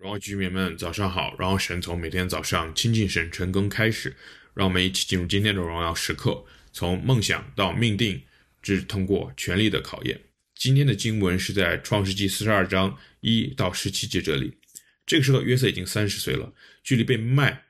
[0.00, 1.36] 荣耀居民们，早上好！
[1.38, 4.16] 然后神从每天早上亲近神晨更开始，
[4.54, 6.42] 让我们一起进入今天的荣耀时刻，
[6.72, 8.22] 从梦想到命定，
[8.62, 10.18] 只通过权力的考验。
[10.54, 14.56] 今天的经文是在创世纪四十二章一到十七节这里。
[15.04, 16.50] 这个时候约瑟已经三十岁了，
[16.82, 17.64] 距离被卖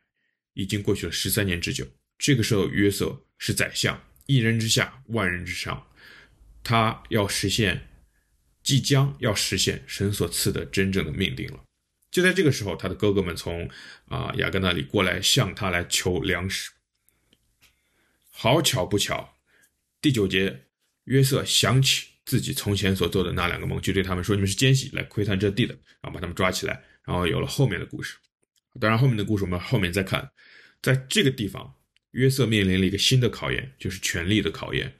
[0.54, 1.84] 已经过去了十三年之久。
[2.16, 5.84] 这个时候约瑟是宰相，一人之下，万人之上，
[6.62, 7.88] 他要实现，
[8.62, 11.64] 即将要实现神所赐的真正的命定了。
[12.10, 13.70] 就在这个时候，他的哥哥们从
[14.06, 16.72] 啊雅各那里过来，向他来求粮食。
[18.30, 19.36] 好巧不巧，
[20.00, 20.64] 第九节，
[21.04, 28.16] 约瑟想起自己从前所做的那两个梦，就对他们说：“你们是奸细，来窥探这地的。”然后把他们抓起来，然后有了后面的故事。
[28.80, 30.30] 当然，后面的故事我们后面再看。
[30.82, 31.74] 在这个地方，
[32.12, 34.92] 约瑟面临了一个新的考验，就是权力的考验。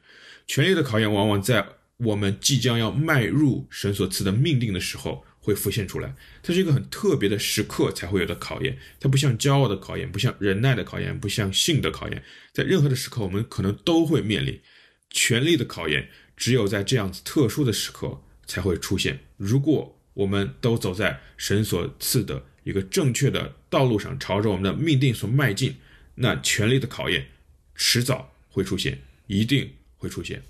[0.47, 1.67] 权力的考验往往在
[1.97, 5.25] 我们即将要迈入神所赐的命定的时候。
[5.41, 8.79] 会浮现出来，它是一个很特别的时刻才会有的考验。
[9.01, 12.23] 它不像骄傲的考验，不像忍耐的考验，不像性的考验。
[12.53, 14.61] 在任何的时刻，我们可能都会面临
[15.11, 16.09] 权力的考验。
[16.37, 19.19] 只有在这样子特殊的时刻才会出现。
[19.37, 25.77] 如果我们都走在神所赐的一个正确的道路上，朝着我们的命定所迈进，
[26.15, 27.29] 那权力的考验
[27.75, 30.43] 迟早会出现，一定会出现。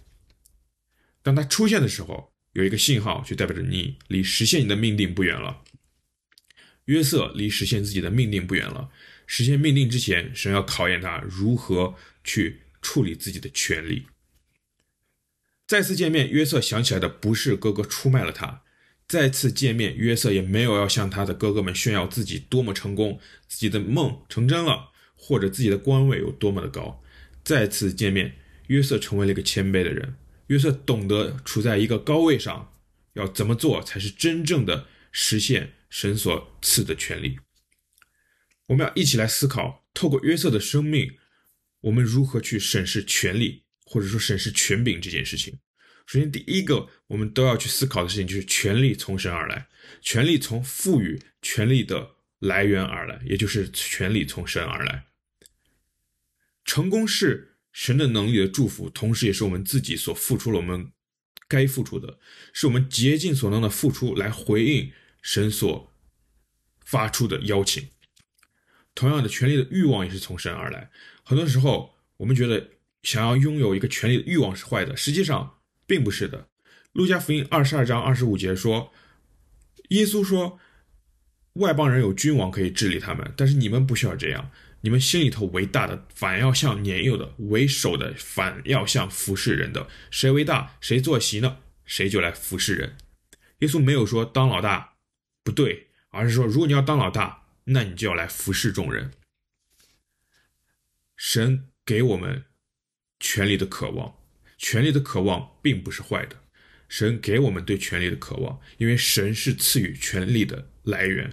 [1.22, 5.62] 当它出现的时候，有一个信号，就代表着你离实现你的命定不远了。
[6.86, 8.90] 约瑟离实现自己的命定不远了。
[9.26, 14.06] 实现命定之前，神要考验他如何去处理自己的权利。
[15.68, 18.62] 再次见面，约瑟想起来的不是哥哥出卖了他。
[19.06, 27.00] 再次见面，约瑟也没有要向他的哥哥们炫耀自己多么成功，自己的梦成真了，或者自己的官位有多么的高。
[27.44, 30.16] 再次见面，约瑟成为了一个谦卑的人。
[30.50, 32.72] 约瑟懂得处在一个高位上，
[33.12, 37.38] 要怎么做才是真正的实现神所赐的权利。
[38.66, 41.12] 我们要一起来思考，透过约瑟的生命，
[41.82, 45.56] 我们如何去审视权力，或者说审视权柄这件事情。
[46.04, 49.68] 首先，第一个我们都要去思考的事情就是权力从神而来，
[50.02, 55.06] 权力从赋予权力的来源而来，也就是权力从神而来。
[56.64, 57.49] 成功是。
[57.72, 60.90] 神的能力的祝福，同时也是我们自己所付出了我们
[61.48, 62.18] 该付出的，
[62.52, 64.92] 是我们竭尽所能的付出来回应
[65.22, 65.92] 神所
[66.84, 67.88] 发出的邀请。
[68.94, 70.90] 同样的，权力的欲望也是从神而来。
[71.22, 72.70] 很多时候，我们觉得
[73.02, 76.48] 想要拥有一个权力的欲望是坏的，实际上并不是的。
[76.92, 78.92] 路加福音二十二章二十五节说，
[79.90, 80.58] 耶稣说，
[81.54, 84.50] 外邦人有君王可以治理他们，但是你们不需要这样。
[84.82, 89.88] 你们心里头为大的，反要像年幼的；为首的，反要像服侍人的。
[90.10, 91.58] 谁为大，谁坐席呢？
[91.84, 92.96] 谁就来服侍人。
[93.58, 94.94] 耶稣没有说当老大
[95.44, 99.10] 不对，而是说如果你要当老大，那你就要来服侍众人。
[101.16, 102.44] 神给我们
[103.18, 104.14] 权力的渴望，
[104.56, 106.36] 权力的渴望并不是坏的。
[106.88, 111.32] 神给我们对权力的渴望，因为神是赐予权力的来源。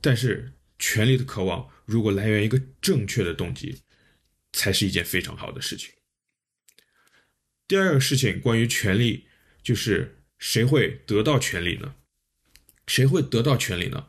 [0.00, 1.68] 但是权力的渴望。
[1.84, 3.80] 如果来源一个正确的动机，
[4.52, 5.90] 才是一件非常好的事情。
[7.66, 9.24] 第二个事情关于权力，
[9.62, 11.94] 就是谁会得到权力呢？
[12.86, 14.06] 谁会得到权力呢？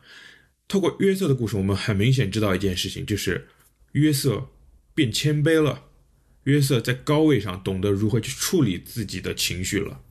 [0.68, 3.48] 透过约瑟的故事，我们很明显知道一件事情，就是
[3.92, 4.50] 约瑟
[4.94, 5.88] 变谦卑了。
[6.44, 10.04] 约瑟在高位上懂得如何去处理自己的情绪了。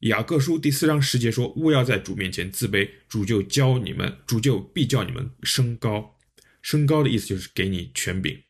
[0.00, 6.18] 雅各书第四章十节说：“勿要在主面前自卑，主就教你们，主就必叫你们升高。
[6.62, 8.42] 升高的意思就是给你权柄，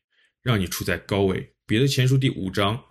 [0.42, 2.84] 让你处在高位。”彼得前书第五章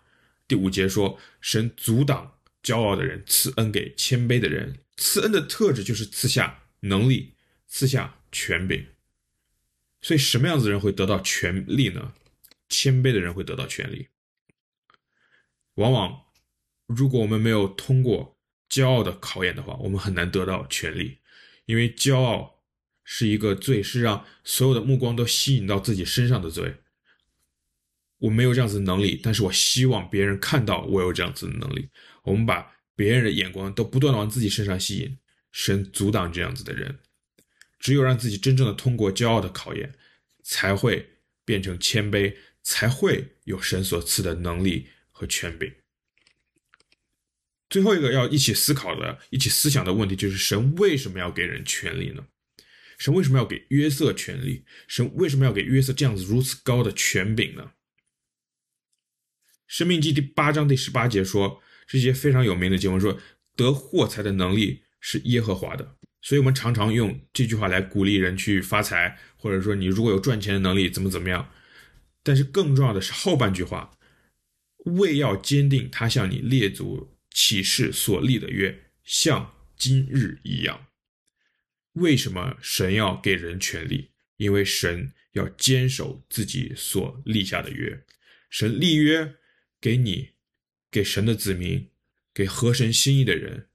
[0.45, 4.79] 第五节说：“神阻挡骄傲的人，赐恩给谦卑的人。
[4.97, 8.87] 赐恩的特质就是赐下能力，赐下权柄。
[10.01, 12.13] 所以，什么样子的人会得到权力呢？
[12.67, 14.09] 谦卑的人会得到权力。
[15.75, 16.23] 往往，
[16.87, 18.37] 如果我们没有通过。
[18.69, 21.17] 骄傲的考验的话，我们很难得到权力，
[21.65, 22.59] 因为骄傲
[23.03, 26.75] 是一个罪，是让所有的目光都吸引到自己身上的罪。
[28.19, 31.89] 我没有这样子的能力，但是我希望别人看到我有这样子的能力。
[32.23, 35.17] 我们把别人的眼光都不断的往自己身上吸引，
[35.51, 36.99] 神阻挡这样子的人。
[37.79, 39.95] 只有让自己真正的通过骄傲的考验，
[40.43, 41.11] 才会
[41.45, 45.71] 变成谦卑，才会有神所赐的能力和权柄。
[47.69, 52.25] 最后一个要一起思考的、一起思想的问题，就是神为什么要给人权力呢？
[52.97, 54.65] 神为什么要给约瑟权力？
[54.87, 57.71] 神为什么要给约瑟这样子如此高的权柄呢？
[59.67, 63.19] 生命记第八章第十八节说，这些非常有名的经文说，
[63.55, 71.51] 得获财的能力是耶和华的，所以我们常常用这句话来鼓励人去发财，或者说你如果有赚钱的能力，怎么怎么样。
[72.23, 73.91] 但是更重要的是后半句话，
[74.85, 80.87] 为要坚定他向你列祖起誓所立的约，像今日一样。
[81.93, 84.11] 为什么神要给人权利？
[84.35, 88.03] 因为神要坚守自己所立下的约。
[88.49, 89.35] 神立约
[89.79, 90.31] 给你，
[90.91, 91.89] 给神的子民，
[92.33, 93.69] 给合神心意的人，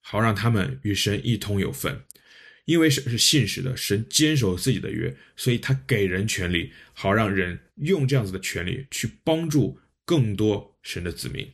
[0.00, 2.06] 好让他们与神一同有份。
[2.64, 11.52] 因为神是信实的，神坚守自己的约，所以他给人权利，好让人用这样子的权利去帮助更多神的子民。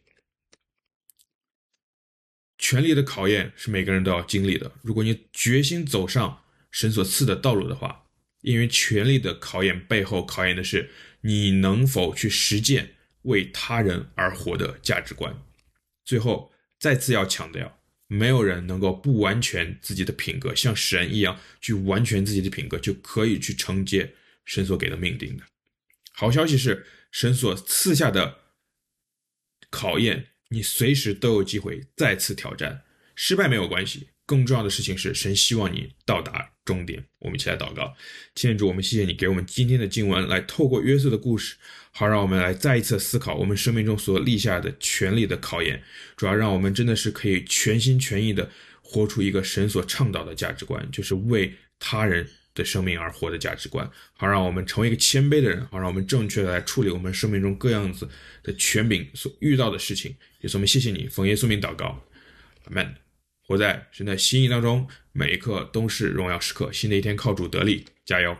[2.60, 4.70] 权力的考验是每个人都要经历的。
[4.82, 8.04] 如果你决心走上神所赐的道路的话，
[8.42, 10.90] 因为权力的考验背后考验的是
[11.22, 15.34] 你能否去实践为他人而活的价值观。
[16.04, 24.14] 最后，再次要强调，没有人能够不完全自己的品格，像神一样去完全自己的品格，就可以去承接
[24.44, 25.44] 神所给的命定的。
[26.12, 28.38] 好消息是，神所赐下的
[29.70, 30.26] 考验。
[30.50, 32.82] 你随时都有机会再次挑战，
[33.14, 34.08] 失败没有关系。
[34.26, 37.05] 更重要的事情是，神希望你到达终点。
[37.19, 37.97] 我们一起来祷告，
[38.35, 41.56] 天主，我们谢谢你给我们今天的经文，来透过约瑟的故事，
[41.91, 45.82] 好让我们来再一次思考我们生命中所立下的权力的考验。
[46.17, 48.49] 主要让我们真的是可以全心全意的
[48.82, 52.29] 活出一个神所倡导的价值观，就是为他人。
[52.55, 58.08] 的生命而活的价值观，好让我们成为一个谦卑的人，好让我们正确的来处理我们生命中各样子
[58.43, 60.14] 的权柄所遇到的事情。
[60.41, 62.05] 也是我们谢谢你，奉耶稣名祷告，
[62.64, 62.94] 阿门。
[63.43, 66.70] 活在神的心意当中，每一刻都是荣耀时刻。
[66.73, 68.37] 新的一天靠主得力，加油。